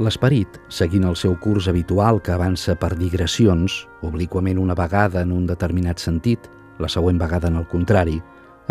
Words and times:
L'esperit, 0.00 0.54
seguint 0.72 1.04
el 1.04 1.16
seu 1.20 1.34
curs 1.44 1.66
habitual 1.68 2.22
que 2.24 2.32
avança 2.32 2.72
per 2.80 2.94
digressions, 2.96 3.82
obliquament 4.00 4.56
una 4.56 4.72
vegada 4.72 5.20
en 5.20 5.34
un 5.36 5.42
determinat 5.44 6.00
sentit, 6.00 6.46
la 6.80 6.88
següent 6.88 7.18
vegada 7.20 7.50
en 7.52 7.58
el 7.60 7.66
contrari, 7.68 8.16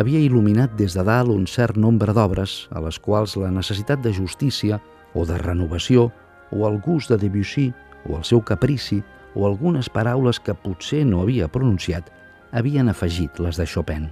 havia 0.01 0.23
il·luminat 0.25 0.73
des 0.79 0.97
de 0.97 1.03
dalt 1.05 1.29
un 1.29 1.45
cert 1.45 1.77
nombre 1.77 2.15
d'obres 2.17 2.55
a 2.73 2.81
les 2.81 2.97
quals 2.97 3.37
la 3.37 3.51
necessitat 3.53 4.01
de 4.01 4.13
justícia 4.15 4.79
o 5.13 5.27
de 5.29 5.37
renovació 5.37 6.07
o 6.49 6.65
el 6.65 6.81
gust 6.81 7.13
de 7.13 7.19
Debussy 7.21 7.67
o 8.09 8.17
el 8.17 8.25
seu 8.25 8.41
caprici 8.41 9.03
o 9.35 9.45
algunes 9.45 9.89
paraules 9.93 10.41
que 10.41 10.57
potser 10.57 11.03
no 11.05 11.21
havia 11.21 11.51
pronunciat 11.51 12.09
havien 12.49 12.89
afegit 12.89 13.37
les 13.37 13.61
de 13.61 13.69
Chopin. 13.69 14.09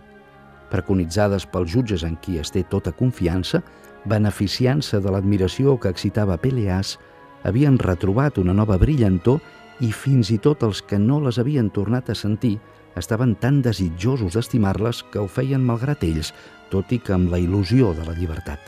Preconitzades 0.72 1.46
pels 1.48 1.72
jutges 1.72 2.04
en 2.04 2.18
qui 2.22 2.38
es 2.42 2.52
té 2.52 2.64
tota 2.68 2.92
confiança, 2.92 3.62
beneficiant-se 4.08 5.00
de 5.04 5.12
l'admiració 5.12 5.78
que 5.80 5.92
excitava 5.92 6.38
Peleas, 6.42 6.98
havien 7.44 7.78
retrobat 7.80 8.38
una 8.38 8.56
nova 8.56 8.78
brillantor 8.78 9.39
i 9.80 9.92
fins 9.94 10.32
i 10.34 10.39
tot 10.42 10.64
els 10.66 10.82
que 10.82 11.00
no 11.00 11.20
les 11.24 11.38
havien 11.39 11.70
tornat 11.70 12.10
a 12.10 12.16
sentir 12.16 12.58
estaven 12.98 13.36
tan 13.38 13.61
desitjosos 13.61 14.34
d'estimar-les 14.34 15.04
que 15.11 15.22
ho 15.22 15.28
feien 15.30 15.64
malgrat 15.64 16.04
ells, 16.04 16.34
tot 16.72 16.92
i 16.92 17.00
que 17.00 17.14
amb 17.14 17.30
la 17.32 17.39
il·lusió 17.39 17.94
de 17.96 18.08
la 18.08 18.16
llibertat. 18.18 18.60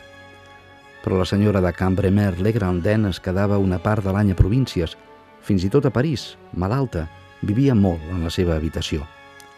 Però 1.03 1.17
la 1.17 1.25
senyora 1.25 1.61
de 1.63 1.71
Cambremer 1.73 2.37
Legrandin 2.39 3.07
es 3.09 3.19
quedava 3.23 3.57
una 3.57 3.79
part 3.81 4.05
de 4.05 4.13
l'any 4.13 4.33
a 4.33 4.37
províncies, 4.37 4.95
fins 5.41 5.63
i 5.65 5.71
tot 5.73 5.87
a 5.87 5.93
París, 5.95 6.35
malalta, 6.53 7.07
vivia 7.41 7.73
molt 7.75 8.03
en 8.11 8.23
la 8.23 8.29
seva 8.29 8.55
habitació. 8.59 9.07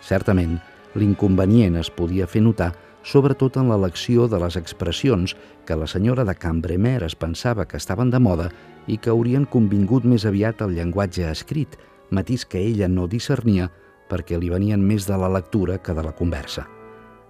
Certament, 0.06 0.60
l'inconvenient 0.96 1.78
es 1.80 1.90
podia 1.94 2.28
fer 2.28 2.42
notar 2.44 2.72
sobretot 3.04 3.58
en 3.58 3.70
l'elecció 3.70 4.28
de 4.30 4.40
les 4.42 4.58
expressions 4.58 5.36
que 5.66 5.76
la 5.76 5.88
senyora 5.88 6.26
de 6.26 6.36
Cambremer 6.36 7.02
es 7.04 7.16
pensava 7.16 7.66
que 7.66 7.78
estaven 7.78 8.12
de 8.12 8.20
moda 8.20 8.50
i 8.88 8.98
que 8.98 9.10
haurien 9.10 9.46
convingut 9.46 10.06
més 10.06 10.26
aviat 10.26 10.62
al 10.62 10.76
llenguatge 10.76 11.30
escrit, 11.30 11.78
matís 12.10 12.46
que 12.46 12.60
ella 12.60 12.88
no 12.88 13.08
discernia 13.08 13.72
perquè 14.10 14.38
li 14.38 14.52
venien 14.52 14.82
més 14.84 15.08
de 15.08 15.18
la 15.18 15.30
lectura 15.32 15.80
que 15.80 15.94
de 15.94 16.04
la 16.04 16.14
conversa. 16.14 16.68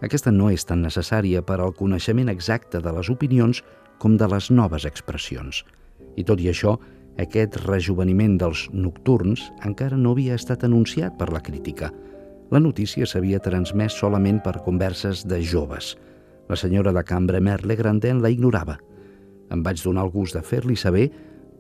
Aquesta 0.02 0.32
no 0.32 0.50
és 0.50 0.66
tan 0.66 0.82
necessària 0.82 1.44
per 1.46 1.60
al 1.62 1.76
coneixement 1.78 2.30
exacte 2.30 2.82
de 2.82 2.92
les 2.92 3.10
opinions 3.10 3.62
com 4.00 4.18
de 4.18 4.28
les 4.28 4.50
noves 4.50 4.88
expressions. 4.90 5.62
I 6.18 6.26
tot 6.26 6.42
i 6.42 6.50
això, 6.50 6.80
aquest 7.22 7.60
rejuveniment 7.68 8.40
dels 8.42 8.66
nocturns 8.74 9.52
encara 9.64 9.98
no 9.98 10.16
havia 10.16 10.40
estat 10.40 10.66
anunciat 10.66 11.20
per 11.20 11.30
la 11.32 11.44
crítica– 11.46 11.94
la 12.52 12.60
notícia 12.60 13.08
s'havia 13.08 13.40
transmès 13.40 13.96
solament 13.96 14.42
per 14.44 14.60
converses 14.66 15.24
de 15.24 15.40
joves. 15.42 15.96
La 16.52 16.58
senyora 16.60 16.92
de 16.92 17.04
Cambremer 17.08 17.62
Legrandin 17.64 18.20
la 18.22 18.30
ignorava. 18.30 18.76
Em 19.52 19.64
vaig 19.64 19.80
donar 19.84 20.04
el 20.04 20.12
gust 20.12 20.36
de 20.36 20.44
fer-li 20.44 20.76
saber, 20.76 21.08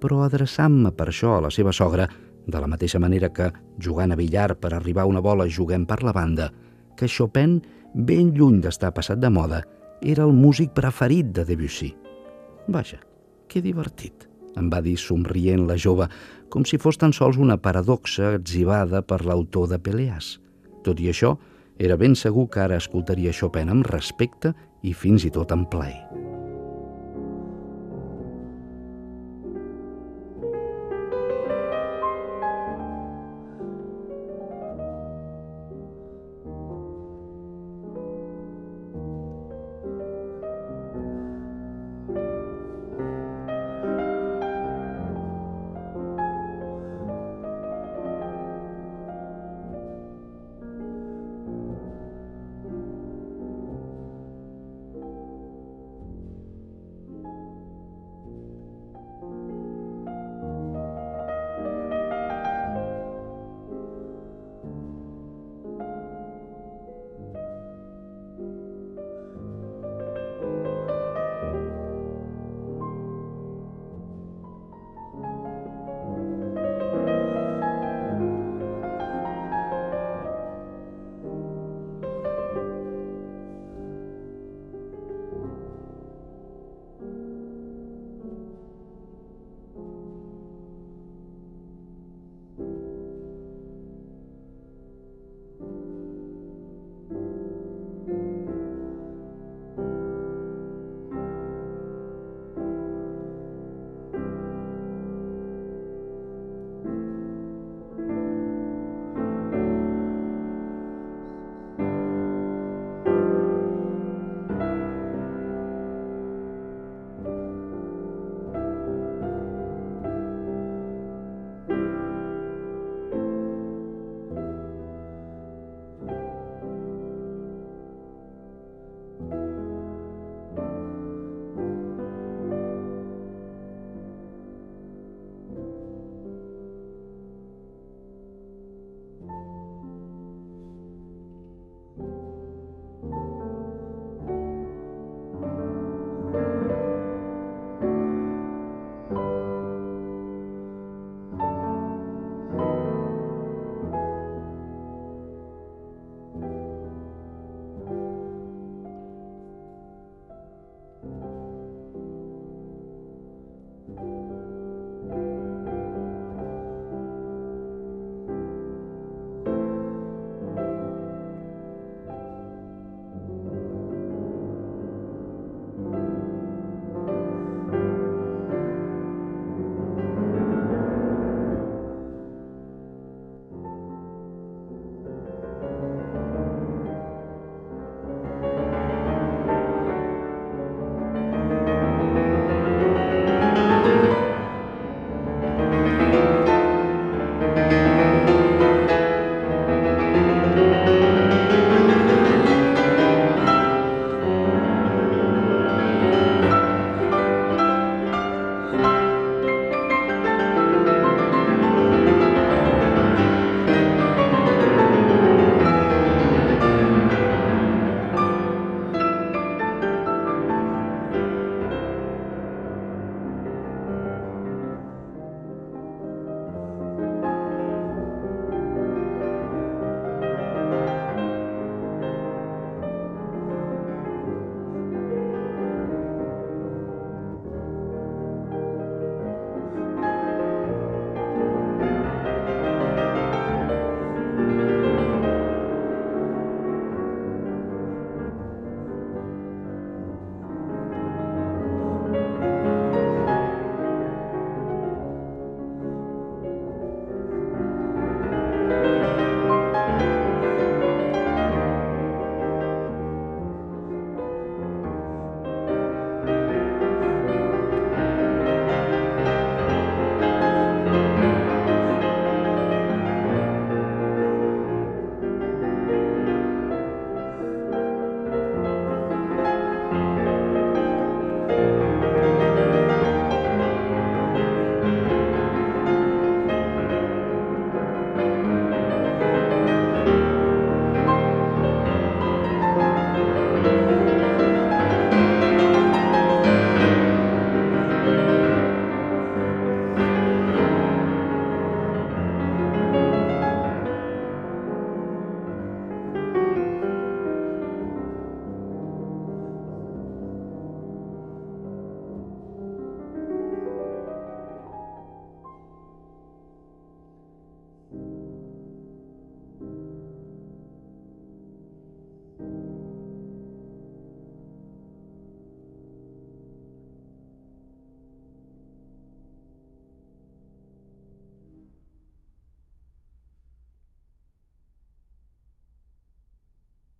però 0.03 0.25
adreçant-me 0.25 0.91
per 0.91 1.07
això 1.07 1.37
a 1.37 1.45
la 1.45 1.51
seva 1.51 1.71
sogra, 1.71 2.09
de 2.45 2.59
la 2.59 2.67
mateixa 2.67 2.99
manera 2.99 3.29
que, 3.31 3.51
jugant 3.79 4.11
a 4.11 4.17
billar 4.19 4.57
per 4.59 4.73
arribar 4.73 5.05
a 5.05 5.11
una 5.11 5.21
bola 5.23 5.47
juguem 5.47 5.85
per 5.87 6.01
la 6.03 6.11
banda, 6.11 6.49
que 6.97 7.07
Chopin, 7.07 7.61
ben 7.95 8.33
lluny 8.35 8.59
d'estar 8.59 8.91
passat 8.91 9.21
de 9.21 9.29
moda, 9.29 9.63
era 10.01 10.25
el 10.27 10.35
músic 10.35 10.73
preferit 10.75 11.31
de 11.31 11.45
Debussy. 11.45 11.93
Vaja, 12.67 12.99
que 13.47 13.61
divertit, 13.63 14.27
em 14.59 14.67
va 14.67 14.81
dir 14.83 14.97
somrient 14.99 15.67
la 15.69 15.79
jove, 15.79 16.09
com 16.51 16.65
si 16.67 16.81
fos 16.81 16.99
tan 16.99 17.13
sols 17.15 17.39
una 17.39 17.61
paradoxa 17.61 18.35
exhibada 18.35 19.05
per 19.05 19.23
l'autor 19.23 19.69
de 19.71 19.79
Peleas. 19.79 20.39
Tot 20.85 20.99
i 20.99 21.11
això, 21.11 21.35
era 21.81 21.97
ben 21.97 22.15
segur 22.15 22.47
que 22.51 22.61
ara 22.63 22.77
escoltaria 22.81 23.33
Chopin 23.33 23.71
amb 23.73 23.87
respecte 23.89 24.53
i 24.81 24.93
fins 24.93 25.25
i 25.25 25.33
tot 25.33 25.53
amb 25.55 25.69
plaer. 25.71 26.30